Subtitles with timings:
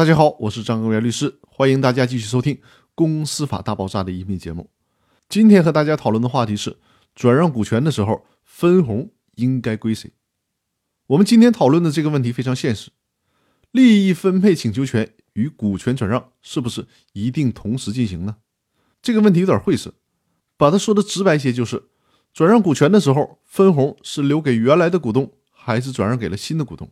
[0.00, 2.54] 大家好，我是张根元律师，欢迎大家继续收听
[2.94, 4.70] 《公司法大爆炸》的音频节目。
[5.28, 6.78] 今天和大家讨论的话题是：
[7.14, 10.10] 转让股权的时候，分红应该归谁？
[11.08, 12.92] 我们今天讨论的这个问题非常现实：
[13.72, 18.36] 利益分配请求权与股权转让是不是一定同时进行呢？
[19.02, 19.92] 这个问题有点晦涩，
[20.56, 21.90] 把它说的直白些，就是
[22.32, 26.90] 转让股权的时候，分红是留给原来的股东，还是转让给了新的股东？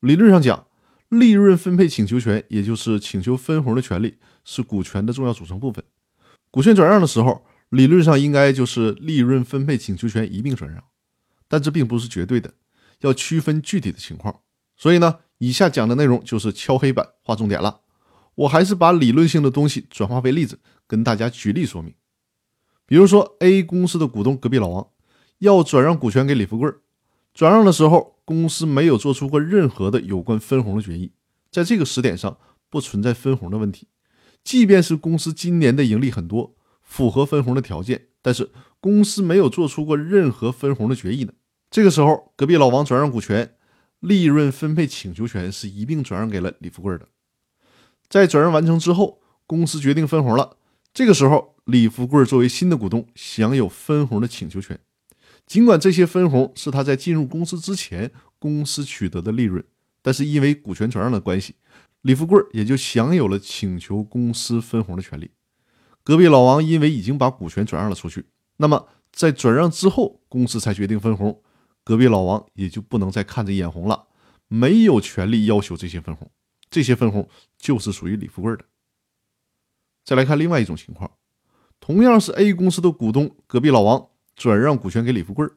[0.00, 0.65] 理论上讲，
[1.08, 5.84] 利润分配请求权，也就是请求分红的权利，是股权的重要组成部分。
[6.50, 10.82] 股权转让的时候，理论上应该就是利润分配请求权一并转让，
[11.48, 12.52] 但这并不是绝对的。
[13.00, 14.40] 要区分具体的情况，
[14.76, 17.82] 所以呢，以下讲的内容就是敲黑板划重点了。
[18.34, 21.94] 我还是把理论性的东西转化为例子，跟大家举例说明。
[22.86, 24.88] 比如说，A 公司的股东隔壁老王
[25.38, 26.70] 要转让股权给李富贵，
[27.34, 31.12] 转让的时候，公司没有做出过任何的有关分红的决议，
[31.50, 32.36] 在这个时点上
[32.68, 33.86] 不存在分红的问题。
[34.42, 41.32] 即便是公司今年的盈利很多，符合分红的条件，但是公司没有做出过任何分红的决议呢。
[41.70, 43.54] 这个时候，隔壁老王转让股权，
[44.00, 47.08] 利润分配请求权是一并转让给了李富贵的。
[48.08, 50.56] 在转让完成之后，公司决定分红了。
[50.92, 54.78] 这个时候，李富贵作为新的股东，享有分红的请求权。
[55.46, 59.64] 尽管这些分红是他在进入公司之前公司取得的利润，
[60.02, 61.54] 但是因为股权转让的关系，
[62.02, 65.30] 李富贵也就享有了请求公司分红的权利。
[66.02, 68.26] 隔壁老王因为已经把股权转让了出去，
[68.58, 71.42] 那么在转让之后，公司才决定分红。
[71.82, 74.08] 隔壁老王也就不能再看着眼红了，
[74.48, 76.28] 没有权利要求这些分红，
[76.68, 78.64] 这些分红就是属于李富贵的。
[80.04, 81.12] 再来看另外一种情况，
[81.78, 85.48] 同样是 A 公司的股东隔壁老王转让股权给李富贵，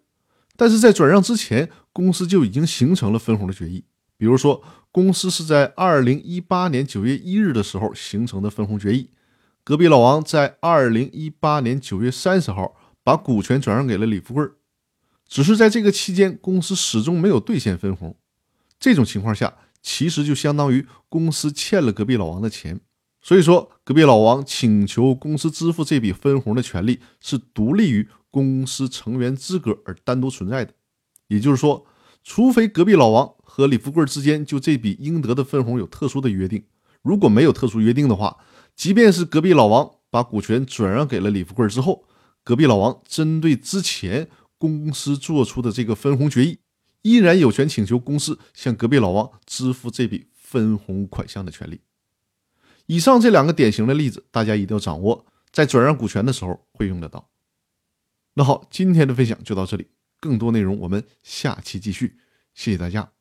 [0.55, 3.83] 但是在转让之前，公司就已经形成了分红的决议。
[4.17, 9.09] 比如说，公司是在二零一八年九月一日的时候形成的分红决议，
[9.63, 14.45] 隔壁老王在二零一八年九月三十号把股权转让给了李富贵。
[15.27, 18.17] 只是在这个期间，公司始终没有兑现分红。
[18.79, 22.81] 这种情况下，其实就相当于公司欠了隔壁老王的钱。
[23.21, 30.73] 所以说，隔壁老王请求公司支付这笔分红的权利是独立于公司成员资格而单独存在的。
[31.27, 31.85] 也就是说，
[32.23, 36.63] 除非隔壁老王和李富贵之间就这笔应得的分红有特殊的约定，
[37.01, 38.37] 如果没有特殊约定的话，
[38.75, 42.05] 即便是隔壁老王把股权转让给了李富贵之后，
[42.43, 44.29] 隔壁老王针对之前。
[44.61, 46.59] 公司做出的这个分红决议，
[47.03, 51.79] 依然有权请求公司向隔壁老王支付这笔分红款项的权利。
[52.85, 57.29] 以上这两个典型的例子，大家一定要掌握，在转让股权的时候会用得到。
[58.35, 59.87] 那好，今天的分享就到这里，
[60.19, 62.17] 更多内容我们下期继续，
[62.53, 63.18] 谢谢大家。